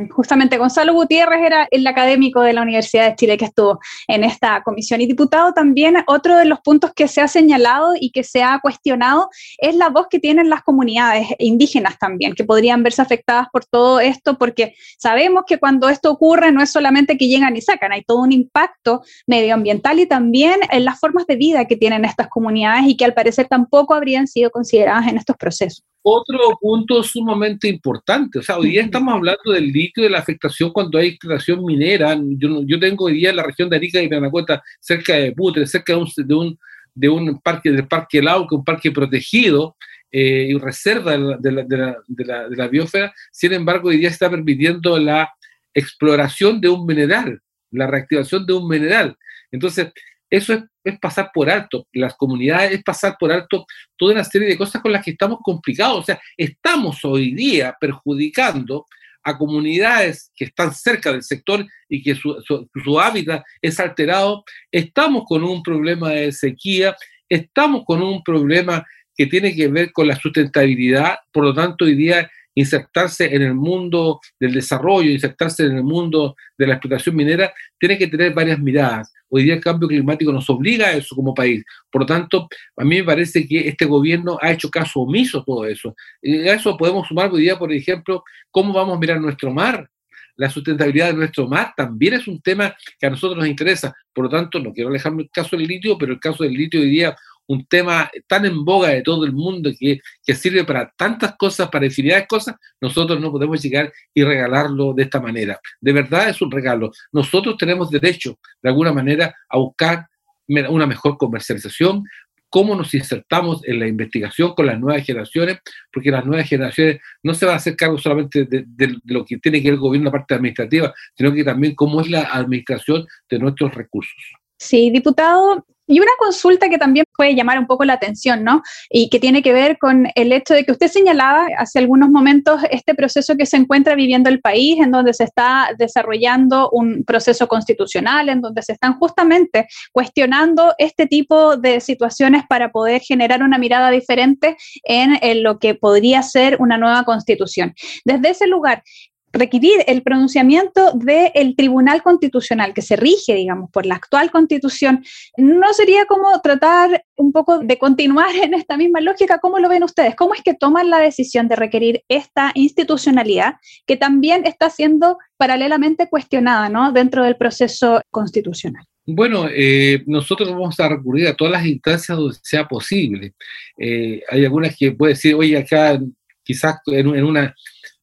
Justamente 0.09 0.57
Gonzalo 0.57 0.93
Gutiérrez 0.93 1.41
era 1.45 1.67
el 1.69 1.85
académico 1.85 2.41
de 2.41 2.53
la 2.53 2.63
Universidad 2.63 3.07
de 3.07 3.15
Chile 3.15 3.37
que 3.37 3.45
estuvo 3.45 3.79
en 4.07 4.23
esta 4.23 4.63
comisión. 4.63 4.99
Y 4.99 5.05
diputado, 5.05 5.53
también 5.53 5.95
otro 6.07 6.37
de 6.37 6.45
los 6.45 6.59
puntos 6.61 6.91
que 6.95 7.07
se 7.07 7.21
ha 7.21 7.27
señalado 7.27 7.93
y 7.99 8.11
que 8.11 8.23
se 8.23 8.41
ha 8.41 8.59
cuestionado 8.61 9.29
es 9.59 9.75
la 9.75 9.89
voz 9.89 10.07
que 10.09 10.19
tienen 10.19 10.49
las 10.49 10.63
comunidades 10.63 11.27
indígenas 11.37 11.99
también, 11.99 12.33
que 12.33 12.43
podrían 12.43 12.81
verse 12.81 13.03
afectadas 13.03 13.47
por 13.53 13.63
todo 13.65 13.99
esto, 13.99 14.39
porque 14.39 14.73
sabemos 14.97 15.43
que 15.45 15.59
cuando 15.59 15.87
esto 15.87 16.11
ocurre 16.11 16.51
no 16.51 16.63
es 16.63 16.71
solamente 16.71 17.15
que 17.17 17.27
llegan 17.27 17.55
y 17.55 17.61
sacan, 17.61 17.91
hay 17.91 18.03
todo 18.03 18.21
un 18.21 18.31
impacto 18.31 19.03
medioambiental 19.27 19.99
y 19.99 20.07
también 20.07 20.61
en 20.71 20.83
las 20.83 20.99
formas 20.99 21.27
de 21.27 21.35
vida 21.35 21.65
que 21.65 21.75
tienen 21.75 22.05
estas 22.05 22.27
comunidades 22.27 22.85
y 22.87 22.97
que 22.97 23.05
al 23.05 23.13
parecer 23.13 23.47
tampoco 23.47 23.93
habrían 23.93 24.27
sido 24.27 24.49
consideradas 24.49 25.07
en 25.07 25.17
estos 25.17 25.37
procesos. 25.37 25.85
Otro 26.01 26.57
punto 26.61 27.03
sumamente 27.03 27.67
importante, 27.67 28.39
o 28.39 28.41
sea, 28.41 28.57
hoy 28.57 28.69
día 28.69 28.83
estamos 28.83 29.13
hablando 29.13 29.51
del 29.51 29.67
litio, 29.67 30.03
de 30.03 30.09
la 30.09 30.19
afectación 30.19 30.71
cuando 30.71 30.97
hay 30.97 31.09
explotación 31.09 31.63
minera. 31.65 32.17
Yo, 32.37 32.61
yo 32.65 32.79
tengo 32.79 33.05
hoy 33.05 33.15
día 33.15 33.31
en 33.31 33.35
la 33.35 33.43
región 33.43 33.69
de 33.69 33.75
Arica 33.75 34.01
y 34.01 34.07
Panacueta, 34.07 34.63
cerca 34.79 35.15
de 35.15 35.33
Putre, 35.33 35.67
cerca 35.67 35.93
de 35.93 35.99
un, 35.99 36.09
de 36.15 36.35
un, 36.35 36.59
de 36.95 37.09
un 37.09 37.41
parque, 37.41 37.71
del 37.71 37.87
Parque 37.87 38.21
Lauca, 38.21 38.55
un 38.55 38.63
parque 38.63 38.91
protegido 38.91 39.75
eh, 40.09 40.47
y 40.51 40.57
reserva 40.57 41.11
de 41.11 41.19
la, 41.19 41.37
de, 41.37 41.51
la, 41.51 41.97
de, 42.07 42.25
la, 42.25 42.49
de 42.49 42.55
la 42.55 42.67
biosfera. 42.69 43.13
Sin 43.31 43.51
embargo, 43.51 43.89
hoy 43.89 43.97
día 43.97 44.09
está 44.09 44.29
permitiendo 44.29 44.97
la 44.97 45.29
exploración 45.73 46.61
de 46.61 46.69
un 46.69 46.85
mineral, 46.85 47.41
la 47.71 47.87
reactivación 47.87 48.45
de 48.45 48.53
un 48.53 48.67
mineral. 48.69 49.17
Entonces, 49.51 49.91
eso 50.29 50.53
es, 50.53 50.99
pasar 50.99 51.31
por 51.33 51.49
alto, 51.49 51.87
las 51.91 52.15
comunidades 52.15 52.71
es 52.71 52.83
pasar 52.83 53.15
por 53.19 53.31
alto 53.31 53.65
toda 53.95 54.13
una 54.13 54.23
serie 54.23 54.47
de 54.47 54.57
cosas 54.57 54.81
con 54.81 54.91
las 54.91 55.03
que 55.03 55.11
estamos 55.11 55.39
complicados. 55.43 55.99
O 55.99 56.03
sea, 56.03 56.19
estamos 56.37 57.03
hoy 57.03 57.33
día 57.33 57.75
perjudicando 57.79 58.85
a 59.23 59.37
comunidades 59.37 60.31
que 60.35 60.45
están 60.45 60.73
cerca 60.73 61.11
del 61.11 61.23
sector 61.23 61.65
y 61.87 62.01
que 62.01 62.15
su, 62.15 62.41
su, 62.83 62.99
hábitat 62.99 63.43
es 63.61 63.79
alterado. 63.79 64.43
Estamos 64.71 65.25
con 65.27 65.43
un 65.43 65.61
problema 65.61 66.09
de 66.09 66.31
sequía, 66.31 66.95
estamos 67.27 67.83
con 67.85 68.01
un 68.01 68.23
problema 68.23 68.85
que 69.15 69.27
tiene 69.27 69.53
que 69.53 69.67
ver 69.67 69.91
con 69.91 70.07
la 70.07 70.15
sustentabilidad, 70.15 71.17
por 71.31 71.43
lo 71.43 71.53
tanto 71.53 71.85
hoy 71.85 71.95
día 71.95 72.31
insertarse 72.59 73.33
en 73.33 73.41
el 73.41 73.53
mundo 73.53 74.19
del 74.39 74.53
desarrollo, 74.53 75.09
insertarse 75.09 75.65
en 75.65 75.77
el 75.77 75.83
mundo 75.83 76.35
de 76.57 76.67
la 76.67 76.73
explotación 76.73 77.15
minera, 77.15 77.53
tiene 77.79 77.97
que 77.97 78.07
tener 78.07 78.33
varias 78.33 78.59
miradas. 78.59 79.13
Hoy 79.29 79.43
día 79.43 79.53
el 79.53 79.61
cambio 79.61 79.87
climático 79.87 80.31
nos 80.31 80.49
obliga 80.49 80.87
a 80.87 80.93
eso 80.93 81.15
como 81.15 81.33
país. 81.33 81.63
Por 81.91 82.01
lo 82.01 82.05
tanto, 82.05 82.47
a 82.75 82.83
mí 82.83 82.97
me 82.97 83.03
parece 83.03 83.47
que 83.47 83.67
este 83.67 83.85
gobierno 83.85 84.37
ha 84.41 84.51
hecho 84.51 84.69
caso 84.69 85.01
omiso 85.01 85.39
a 85.39 85.45
todo 85.45 85.65
eso. 85.65 85.95
Y 86.21 86.47
a 86.47 86.55
eso 86.55 86.75
podemos 86.75 87.07
sumar 87.07 87.31
hoy 87.31 87.41
día, 87.41 87.57
por 87.57 87.71
ejemplo, 87.71 88.23
cómo 88.51 88.73
vamos 88.73 88.97
a 88.97 88.99
mirar 88.99 89.21
nuestro 89.21 89.53
mar. 89.53 89.89
La 90.35 90.49
sustentabilidad 90.49 91.07
de 91.07 91.13
nuestro 91.13 91.47
mar 91.47 91.73
también 91.75 92.13
es 92.13 92.27
un 92.27 92.41
tema 92.41 92.75
que 92.97 93.05
a 93.05 93.09
nosotros 93.09 93.37
nos 93.37 93.47
interesa. 93.47 93.93
Por 94.13 94.25
lo 94.25 94.29
tanto, 94.29 94.59
no 94.59 94.73
quiero 94.73 94.89
alejarme 94.89 95.23
el 95.23 95.29
caso 95.29 95.55
del 95.55 95.67
litio, 95.67 95.97
pero 95.97 96.13
el 96.13 96.19
caso 96.19 96.43
del 96.43 96.53
litio 96.53 96.79
hoy 96.79 96.89
día 96.89 97.15
un 97.49 97.65
tema 97.65 98.09
tan 98.27 98.45
en 98.45 98.63
boga 98.63 98.89
de 98.89 99.01
todo 99.01 99.25
el 99.25 99.33
mundo 99.33 99.71
que, 99.77 99.99
que, 100.23 100.35
sirve 100.35 100.63
para 100.63 100.93
tantas 100.95 101.35
cosas, 101.35 101.67
para 101.69 101.87
infinidad 101.87 102.17
de 102.17 102.27
cosas, 102.27 102.55
nosotros 102.79 103.19
no 103.19 103.31
podemos 103.31 103.61
llegar 103.61 103.91
y 104.13 104.23
regalarlo 104.23 104.93
de 104.93 105.03
esta 105.03 105.19
manera. 105.19 105.59
De 105.81 105.91
verdad 105.91 106.29
es 106.29 106.41
un 106.41 106.51
regalo. 106.51 106.91
Nosotros 107.11 107.57
tenemos 107.57 107.89
derecho, 107.89 108.37
de 108.61 108.69
alguna 108.69 108.93
manera, 108.93 109.35
a 109.49 109.57
buscar 109.57 110.07
una 110.47 110.85
mejor 110.85 111.17
comercialización, 111.17 112.03
cómo 112.49 112.75
nos 112.75 112.93
insertamos 112.93 113.61
en 113.67 113.79
la 113.79 113.87
investigación 113.87 114.53
con 114.53 114.67
las 114.67 114.79
nuevas 114.79 115.03
generaciones, 115.03 115.57
porque 115.91 116.11
las 116.11 116.25
nuevas 116.25 116.47
generaciones 116.47 116.99
no 117.23 117.33
se 117.33 117.45
van 117.45 117.55
a 117.55 117.57
hacer 117.57 117.75
cargo 117.75 117.97
solamente 117.97 118.45
de, 118.45 118.97
lo 119.05 119.25
que 119.25 119.37
tiene 119.37 119.59
que 119.61 119.69
ver 119.69 119.73
el 119.73 119.79
gobierno, 119.79 120.05
la 120.05 120.11
parte 120.11 120.35
administrativa, 120.35 120.93
sino 121.15 121.33
que 121.33 121.43
también 121.43 121.73
cómo 121.73 122.01
es 122.01 122.09
la 122.09 122.23
administración 122.23 123.07
de 123.29 123.39
nuestros 123.39 123.73
recursos. 123.73 124.17
Sí, 124.57 124.91
diputado, 124.91 125.65
y 125.89 125.99
una 125.99 126.11
consulta 126.19 126.69
que 126.69 126.77
también 126.77 127.03
puede 127.17 127.35
llamar 127.35 127.57
un 127.57 127.65
poco 127.65 127.83
la 127.83 127.93
atención, 127.93 128.43
¿no? 128.43 128.61
Y 128.91 129.09
que 129.09 129.19
tiene 129.19 129.41
que 129.41 129.53
ver 129.53 129.79
con 129.79 130.07
el 130.13 130.31
hecho 130.31 130.53
de 130.53 130.63
que 130.63 130.71
usted 130.71 130.87
señalaba 130.87 131.47
hace 131.57 131.79
algunos 131.79 132.09
momentos 132.09 132.61
este 132.69 132.93
proceso 132.93 133.35
que 133.35 133.47
se 133.47 133.57
encuentra 133.57 133.95
viviendo 133.95 134.29
el 134.29 134.39
país, 134.39 134.79
en 134.79 134.91
donde 134.91 135.15
se 135.15 135.23
está 135.23 135.71
desarrollando 135.79 136.69
un 136.71 137.03
proceso 137.05 137.47
constitucional, 137.47 138.29
en 138.29 138.39
donde 138.39 138.61
se 138.61 138.73
están 138.73 138.99
justamente 138.99 139.67
cuestionando 139.91 140.75
este 140.77 141.07
tipo 141.07 141.57
de 141.57 141.79
situaciones 141.79 142.43
para 142.47 142.71
poder 142.71 143.01
generar 143.01 143.41
una 143.41 143.57
mirada 143.57 143.89
diferente 143.89 144.57
en, 144.83 145.17
en 145.23 145.41
lo 145.41 145.57
que 145.57 145.73
podría 145.73 146.21
ser 146.21 146.57
una 146.59 146.77
nueva 146.77 147.03
constitución. 147.03 147.73
Desde 148.05 148.29
ese 148.29 148.45
lugar, 148.45 148.83
requerir 149.31 149.83
el 149.87 150.01
pronunciamiento 150.01 150.91
del 150.93 151.55
Tribunal 151.55 152.01
Constitucional, 152.01 152.73
que 152.73 152.81
se 152.81 152.95
rige, 152.95 153.35
digamos, 153.35 153.69
por 153.71 153.85
la 153.85 153.95
actual 153.95 154.31
constitución, 154.31 155.03
¿no 155.37 155.73
sería 155.73 156.05
como 156.05 156.39
tratar 156.41 157.03
un 157.15 157.31
poco 157.31 157.59
de 157.59 157.77
continuar 157.77 158.35
en 158.35 158.53
esta 158.53 158.77
misma 158.77 159.01
lógica? 159.01 159.39
¿Cómo 159.39 159.59
lo 159.59 159.69
ven 159.69 159.83
ustedes? 159.83 160.15
¿Cómo 160.15 160.33
es 160.33 160.41
que 160.41 160.53
toman 160.53 160.89
la 160.89 160.99
decisión 160.99 161.47
de 161.47 161.55
requerir 161.55 162.03
esta 162.07 162.51
institucionalidad 162.55 163.55
que 163.85 163.97
también 163.97 164.45
está 164.45 164.69
siendo 164.69 165.17
paralelamente 165.37 166.09
cuestionada 166.09 166.69
¿no? 166.69 166.91
dentro 166.91 167.23
del 167.23 167.37
proceso 167.37 168.01
constitucional? 168.11 168.85
Bueno, 169.05 169.47
eh, 169.51 170.03
nosotros 170.05 170.49
vamos 170.51 170.79
a 170.79 170.89
recurrir 170.89 171.27
a 171.27 171.35
todas 171.35 171.53
las 171.53 171.65
instancias 171.65 172.15
donde 172.15 172.37
sea 172.43 172.67
posible. 172.67 173.33
Eh, 173.77 174.21
hay 174.29 174.45
algunas 174.45 174.75
que 174.77 174.91
puede 174.91 175.13
decir, 175.13 175.33
oye, 175.33 175.57
acá 175.57 175.99
quizás 176.43 176.77
en 176.87 177.23
una 177.23 177.55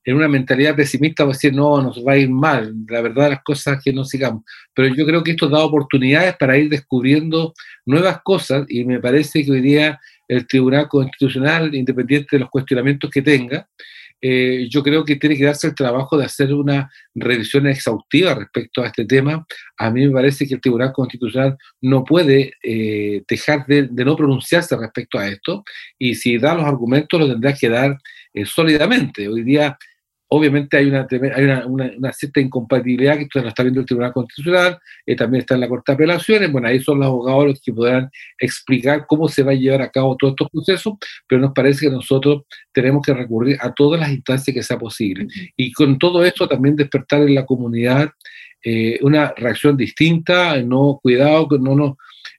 en 0.06 0.16
una 0.16 0.28
mentalidad 0.28 0.76
pesimista 0.76 1.24
va 1.24 1.30
a 1.30 1.32
decir, 1.32 1.52
no, 1.52 1.82
nos 1.82 1.98
va 2.06 2.12
a 2.12 2.16
ir 2.16 2.30
mal, 2.30 2.72
la 2.88 3.00
verdad 3.00 3.30
las 3.30 3.42
cosas 3.42 3.82
que 3.82 3.92
no 3.92 4.04
sigamos. 4.04 4.44
Pero 4.72 4.94
yo 4.94 5.04
creo 5.04 5.22
que 5.24 5.32
esto 5.32 5.48
da 5.48 5.64
oportunidades 5.64 6.36
para 6.36 6.56
ir 6.56 6.70
descubriendo 6.70 7.52
nuevas 7.84 8.20
cosas 8.22 8.64
y 8.68 8.84
me 8.84 9.00
parece 9.00 9.44
que 9.44 9.50
hoy 9.50 9.60
día 9.60 10.00
el 10.28 10.46
Tribunal 10.46 10.88
Constitucional, 10.88 11.74
independiente 11.74 12.36
de 12.36 12.40
los 12.40 12.50
cuestionamientos 12.50 13.10
que 13.10 13.20
tenga, 13.20 13.68
eh, 14.20 14.66
yo 14.70 14.82
creo 14.82 15.04
que 15.04 15.16
tiene 15.16 15.36
que 15.36 15.44
darse 15.44 15.66
el 15.66 15.74
trabajo 15.74 16.16
de 16.16 16.24
hacer 16.24 16.54
una 16.54 16.90
revisión 17.14 17.66
exhaustiva 17.66 18.34
respecto 18.34 18.82
a 18.82 18.86
este 18.86 19.04
tema. 19.04 19.44
A 19.76 19.90
mí 19.90 20.06
me 20.06 20.12
parece 20.12 20.46
que 20.46 20.54
el 20.54 20.60
Tribunal 20.60 20.92
Constitucional 20.92 21.56
no 21.82 22.04
puede 22.04 22.54
eh, 22.62 23.22
dejar 23.28 23.66
de, 23.66 23.88
no 23.90 24.16
pronunciarse 24.16 24.76
respecto 24.76 25.18
a 25.18 25.28
esto 25.28 25.64
y 25.98 26.14
si 26.14 26.38
da 26.38 26.54
los 26.54 26.64
argumentos 26.64 27.20
los 27.20 27.28
tendrá 27.28 27.52
que 27.52 27.68
dar 27.68 27.98
eh, 28.32 28.46
sólidamente. 28.46 29.28
Hoy 29.28 29.42
día 29.42 29.76
Obviamente 30.28 30.76
hay 30.76 30.86
una, 30.86 31.06
hay 31.10 31.44
una, 31.66 32.12
cierta 32.12 32.40
incompatibilidad 32.40 33.16
que 33.16 33.22
esto 33.22 33.40
lo 33.40 33.48
está 33.48 33.62
viendo 33.62 33.80
el 33.80 33.86
Tribunal 33.86 34.12
Constitucional, 34.12 34.78
eh, 35.06 35.14
también 35.14 35.42
está 35.42 35.54
en 35.54 35.60
la 35.60 35.68
Corte 35.68 35.92
de 35.92 35.94
Apelaciones, 35.94 36.50
bueno, 36.50 36.66
ahí 36.66 36.80
son 36.80 36.98
los 36.98 37.06
abogados 37.06 37.46
los 37.46 37.60
que 37.60 37.72
podrán 37.72 38.10
explicar 38.38 39.06
cómo 39.06 39.28
se 39.28 39.42
va 39.42 39.52
a 39.52 39.54
llevar 39.54 39.82
a 39.82 39.90
cabo 39.90 40.16
todos 40.16 40.32
estos 40.32 40.50
procesos, 40.50 40.94
pero 41.28 41.40
nos 41.40 41.52
parece 41.52 41.86
que 41.86 41.92
nosotros 41.92 42.42
tenemos 42.72 43.06
que 43.06 43.14
recurrir 43.14 43.56
a 43.60 43.72
todas 43.72 44.00
las 44.00 44.10
instancias 44.10 44.52
que 44.52 44.62
sea 44.62 44.78
posible. 44.78 45.28
Y 45.56 45.72
con 45.72 45.98
todo 45.98 46.24
esto 46.24 46.48
también 46.48 46.74
despertar 46.74 47.22
en 47.22 47.34
la 47.34 47.46
comunidad 47.46 48.10
eh, 48.64 48.98
una 49.02 49.32
reacción 49.36 49.76
distinta, 49.76 50.60
no 50.60 50.98
cuidado, 51.00 51.46
no 51.60 51.76
nos 51.76 51.96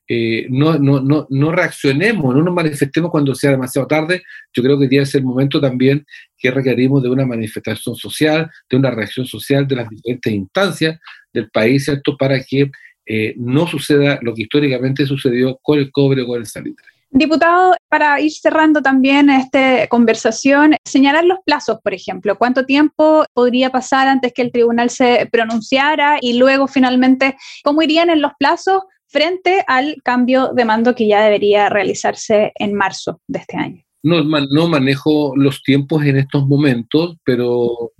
eh, 0.07 0.47
no, 0.49 0.79
no, 0.79 1.01
no, 1.01 1.27
no, 1.29 1.51
reaccionemos, 1.51 2.33
no 2.33 2.41
nos 2.41 2.53
manifestemos 2.53 3.11
cuando 3.11 3.35
sea 3.35 3.51
demasiado 3.51 3.87
tarde. 3.87 4.23
Yo 4.53 4.63
creo 4.63 4.79
que 4.79 4.87
que 4.87 5.05
ser 5.05 5.19
el 5.19 5.27
momento 5.27 5.59
también 5.59 6.05
que 6.37 6.49
requerimos 6.51 7.03
de 7.03 7.09
una 7.09 7.25
manifestación 7.25 7.95
social, 7.95 8.49
de 8.69 8.77
una 8.77 8.91
reacción 8.91 9.25
social 9.25 9.67
de 9.67 9.75
las 9.75 9.89
diferentes 9.89 10.31
instancias 10.31 10.99
del 11.33 11.49
país, 11.49 11.85
¿cierto? 11.85 12.15
Para 12.15 12.41
que 12.41 12.71
eh, 13.05 13.33
no 13.37 13.67
suceda 13.67 14.19
lo 14.21 14.33
que 14.33 14.43
históricamente 14.43 15.05
sucedió 15.05 15.59
con 15.61 15.79
el 15.79 15.91
cobre 15.91 16.21
o 16.21 16.27
con 16.27 16.39
el 16.39 16.45
salitre. 16.45 16.85
Diputado, 17.09 17.73
para 17.87 18.19
ir 18.19 18.31
cerrando 18.31 18.81
también 18.81 19.29
esta 19.29 19.87
conversación, 19.87 20.75
señalar 20.83 21.23
los 21.23 21.39
plazos, 21.45 21.79
por 21.81 21.93
ejemplo, 21.93 22.37
cuánto 22.37 22.65
tiempo 22.65 23.25
podría 23.33 23.71
pasar 23.71 24.09
antes 24.09 24.33
que 24.33 24.41
el 24.41 24.51
tribunal 24.51 24.89
se 24.89 25.27
pronunciara 25.31 26.17
y 26.21 26.37
luego 26.37 26.67
finalmente, 26.67 27.37
¿cómo 27.63 27.81
irían 27.81 28.09
en 28.09 28.21
los 28.21 28.33
plazos 28.37 28.83
frente 29.07 29.63
al 29.67 29.97
cambio 30.03 30.51
de 30.53 30.65
mando 30.65 30.95
que 30.95 31.07
ya 31.07 31.23
debería 31.23 31.69
realizarse 31.69 32.51
en 32.55 32.73
marzo 32.73 33.21
de 33.27 33.39
este 33.39 33.57
año. 33.57 33.83
No, 34.03 34.67
manejo 34.67 35.33
los 35.35 35.63
tiempos 35.63 36.05
en 36.05 36.17
estos 36.17 36.47
momentos, 36.47 37.17
pero 37.25 37.91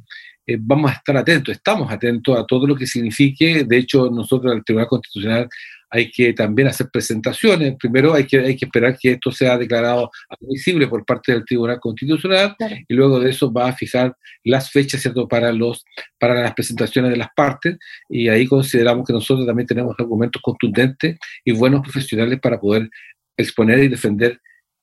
eh, 0.45 0.57
vamos 0.59 0.91
a 0.91 0.93
estar 0.95 1.17
atentos, 1.17 1.55
estamos 1.55 1.91
atentos 1.91 2.37
a 2.37 2.45
todo 2.45 2.65
lo 2.65 2.75
que 2.75 2.87
signifique. 2.87 3.65
De 3.65 3.77
hecho, 3.77 4.09
nosotros, 4.09 4.53
el 4.53 4.63
Tribunal 4.63 4.87
Constitucional, 4.87 5.49
hay 5.89 6.11
que 6.11 6.33
también 6.33 6.67
hacer 6.67 6.89
presentaciones. 6.91 7.75
Primero 7.77 8.13
hay 8.13 8.25
que, 8.25 8.39
hay 8.39 8.55
que 8.55 8.65
esperar 8.65 8.97
que 8.97 9.11
esto 9.11 9.31
sea 9.31 9.57
declarado 9.57 10.09
admisible 10.29 10.87
por 10.87 11.05
parte 11.05 11.31
del 11.31 11.45
Tribunal 11.45 11.79
Constitucional 11.79 12.55
y 12.87 12.93
luego 12.93 13.19
de 13.19 13.29
eso 13.29 13.51
va 13.51 13.69
a 13.69 13.73
fijar 13.73 14.15
las 14.43 14.71
fechas 14.71 15.01
¿cierto? 15.01 15.27
Para, 15.27 15.51
los, 15.51 15.85
para 16.19 16.41
las 16.41 16.53
presentaciones 16.53 17.11
de 17.11 17.17
las 17.17 17.29
partes 17.35 17.77
y 18.09 18.29
ahí 18.29 18.45
consideramos 18.45 19.05
que 19.05 19.13
nosotros 19.13 19.45
también 19.45 19.67
tenemos 19.67 19.95
argumentos 19.97 20.41
contundentes 20.41 21.17
y 21.43 21.51
buenos 21.51 21.81
profesionales 21.81 22.39
para 22.41 22.59
poder 22.59 22.89
exponer 23.37 23.79
y 23.79 23.87
defender 23.87 24.39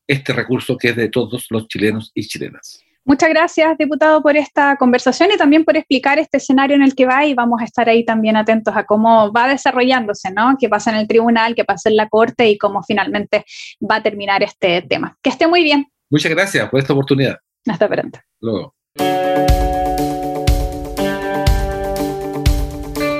este 0.06 0.32
recurso 0.32 0.76
que 0.76 0.90
es 0.90 0.96
de 0.96 1.08
todos 1.08 1.46
los 1.50 1.66
chilenos 1.66 2.12
y 2.14 2.26
chilenas. 2.26 2.83
Muchas 3.06 3.28
gracias, 3.28 3.76
diputado, 3.76 4.22
por 4.22 4.34
esta 4.36 4.76
conversación 4.76 5.30
y 5.30 5.36
también 5.36 5.64
por 5.64 5.76
explicar 5.76 6.18
este 6.18 6.38
escenario 6.38 6.74
en 6.74 6.82
el 6.82 6.94
que 6.94 7.04
va 7.04 7.26
y 7.26 7.34
vamos 7.34 7.60
a 7.60 7.64
estar 7.64 7.86
ahí 7.88 8.02
también 8.04 8.34
atentos 8.34 8.74
a 8.74 8.84
cómo 8.84 9.30
va 9.30 9.46
desarrollándose, 9.46 10.30
¿no? 10.32 10.56
Qué 10.58 10.70
pasa 10.70 10.90
en 10.90 10.96
el 10.96 11.06
tribunal, 11.06 11.54
qué 11.54 11.64
pasa 11.64 11.90
en 11.90 11.96
la 11.96 12.08
corte 12.08 12.48
y 12.48 12.56
cómo 12.56 12.82
finalmente 12.82 13.44
va 13.80 13.96
a 13.96 14.02
terminar 14.02 14.42
este 14.42 14.80
tema. 14.82 15.18
Que 15.22 15.30
esté 15.30 15.46
muy 15.46 15.62
bien. 15.62 15.86
Muchas 16.10 16.30
gracias 16.32 16.68
por 16.70 16.80
esta 16.80 16.94
oportunidad. 16.94 17.36
Hasta 17.66 17.88
pronto. 17.88 18.18
Luego. 18.40 18.74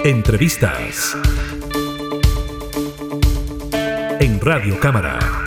Entrevistas 0.04 1.16
en 4.20 4.40
Radio 4.40 4.78
Cámara. 4.80 5.43